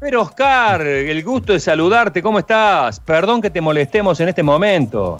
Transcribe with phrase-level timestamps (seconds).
[0.00, 2.98] Pero Oscar, el gusto de saludarte, ¿cómo estás?
[3.00, 5.18] Perdón que te molestemos en este momento.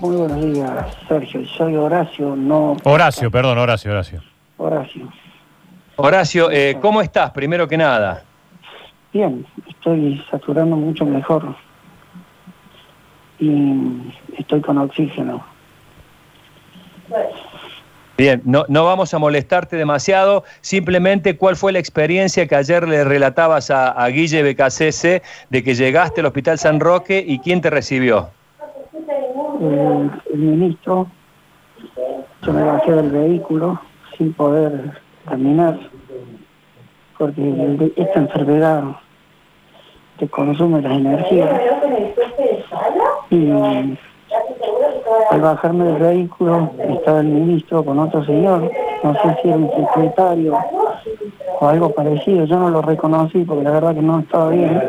[0.00, 1.46] Muy buenos días, Sergio.
[1.46, 2.76] Soy Horacio, no.
[2.82, 4.22] Horacio, perdón, Horacio, Horacio.
[4.56, 5.08] Horacio.
[5.94, 7.30] Horacio, eh, ¿cómo estás?
[7.30, 8.24] Primero que nada.
[9.12, 11.54] Bien, estoy saturando mucho mejor.
[13.38, 15.44] Y estoy con oxígeno.
[18.16, 23.04] Bien, no, no vamos a molestarte demasiado, simplemente cuál fue la experiencia que ayer le
[23.04, 27.68] relatabas a, a Guille Becasese de que llegaste al Hospital San Roque y quién te
[27.68, 28.30] recibió.
[29.60, 31.08] El, el ministro,
[32.42, 33.80] yo me bajé del vehículo
[34.16, 35.78] sin poder caminar,
[37.18, 38.82] porque esta enfermedad
[40.18, 41.60] te consume las energías.
[43.30, 43.50] Y
[45.30, 48.70] al bajarme del vehículo estaba el ministro con otro señor,
[49.02, 50.58] no sé si era un secretario
[51.60, 54.82] o algo parecido, yo no lo reconocí porque la verdad que no estaba bien.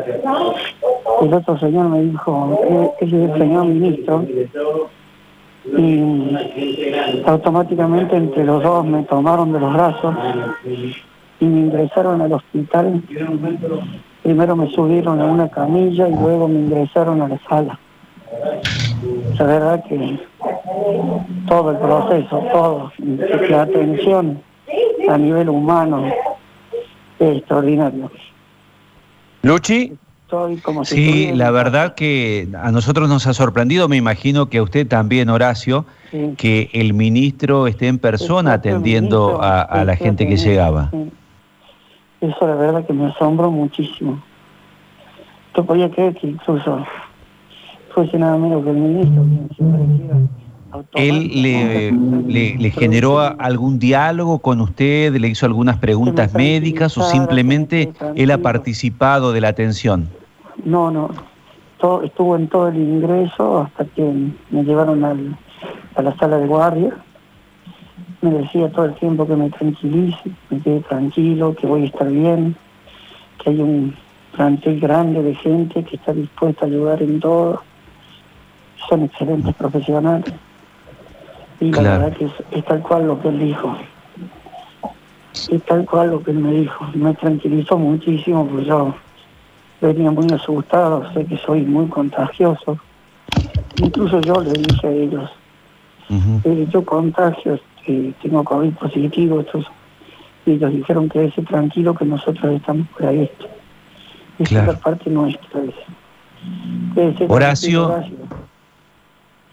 [1.22, 4.24] El otro señor me dijo, "Eh, ese es el señor ministro,
[5.76, 6.32] y
[7.26, 10.14] automáticamente entre los dos me tomaron de los brazos
[11.40, 13.02] y me ingresaron al hospital.
[14.22, 17.78] Primero me subieron a una camilla y luego me ingresaron a la sala.
[19.38, 20.18] La verdad que
[21.46, 22.92] todo el proceso, todo,
[23.48, 24.40] la atención
[25.08, 26.06] a nivel humano
[27.18, 28.10] es extraordinario.
[29.42, 29.92] Luchi,
[30.24, 34.50] Estoy como si Sí, estuviera- la verdad que a nosotros nos ha sorprendido, me imagino
[34.50, 36.34] que a usted también, Horacio, Sí.
[36.36, 40.90] que el ministro esté en persona atendiendo ministro, a, a la gente que llegaba.
[40.90, 41.10] sí.
[42.20, 44.20] Eso la verdad que me asombró muchísimo.
[45.56, 46.84] Yo podía creer que incluso
[47.98, 49.68] fuese nada menos que el ministro quien se
[50.94, 51.90] ¿Él le,
[52.28, 58.22] le- le generó algún diálogo con usted, le hizo algunas preguntas médicas o simplemente me
[58.22, 60.08] él ha participado de la atención?
[60.64, 61.10] No, no.
[61.78, 64.12] Todo, estuvo en todo el ingreso hasta que
[64.50, 65.36] me llevaron al-
[65.96, 66.96] a la sala de guardia.
[68.20, 72.08] Me decía todo el tiempo que me tranquilice, me quede tranquilo, que voy a estar
[72.08, 72.54] bien,
[73.42, 73.94] que hay un
[74.36, 77.62] plantel grande de gente que está dispuesta a ayudar en todo.
[78.88, 80.32] Son excelentes profesionales.
[81.60, 83.76] Y la verdad que es, es tal cual lo que él dijo.
[85.48, 86.86] Es tal cual lo que él me dijo.
[86.94, 88.94] Me tranquilizó muchísimo porque yo
[89.80, 92.78] venía muy asustado, sé que soy muy contagioso.
[93.78, 95.30] Incluso yo le dije a ellos,
[96.10, 96.40] Ujú.
[96.44, 99.66] eh, yo contagio, eh, tengo COVID positivo, estos,
[100.46, 103.46] y ellos dijeron que ese tranquilo que nosotros estamos para esto.
[104.38, 104.70] Esa Claro.
[104.72, 105.60] es la parte nuestra.
[107.28, 107.86] Horacio.
[107.86, 108.17] Horacio.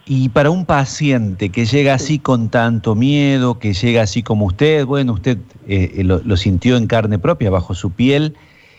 [0.07, 4.85] Y para un paciente que llega así con tanto miedo, que llega así como usted,
[4.85, 8.35] bueno, usted eh, eh, lo, lo sintió en carne propia, bajo su piel,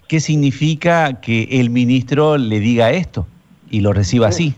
[0.09, 3.27] ¿qué significa que el ministro le diga esto
[3.71, 4.55] y lo reciba así?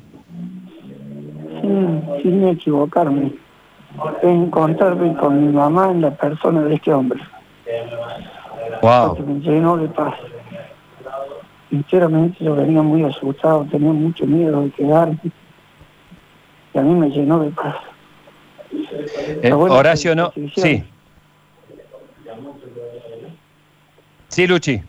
[1.61, 3.33] sin, sin equivocarme,
[4.23, 7.21] encontrarme con mi mamá en la persona de este hombre.
[8.83, 9.17] wow.
[9.17, 10.15] que me llenó de paz.
[11.71, 15.19] Sinceramente yo venía muy asustado, tenía mucho miedo de quedarme.
[16.75, 17.77] Y a mí me llenó de paz.
[19.43, 20.33] Eh, Horacio, no.
[20.55, 20.85] Sí.
[24.29, 24.83] Sí, Luchi.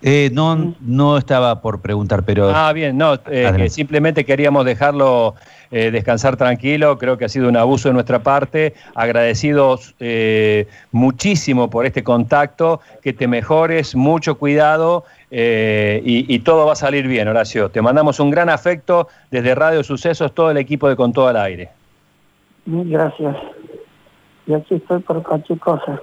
[0.00, 5.34] Eh, no, no estaba por preguntar, pero Ah, bien, no, eh, simplemente queríamos dejarlo
[5.70, 11.68] eh, descansar tranquilo, creo que ha sido un abuso de nuestra parte, agradecidos eh, muchísimo
[11.68, 17.06] por este contacto, que te mejores, mucho cuidado eh, y, y todo va a salir
[17.06, 17.70] bien, Horacio.
[17.70, 21.36] Te mandamos un gran afecto desde Radio Sucesos, todo el equipo de Con Todo al
[21.36, 21.68] Aire.
[22.64, 23.36] Gracias.
[24.46, 26.00] Y aquí estoy por cualquier cosa.